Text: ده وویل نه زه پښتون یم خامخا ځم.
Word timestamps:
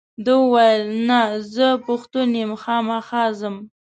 ده 0.25 0.33
وویل 0.41 0.83
نه 1.09 1.21
زه 1.55 1.67
پښتون 1.85 2.29
یم 2.41 2.51
خامخا 2.63 3.23
ځم. 3.39 3.55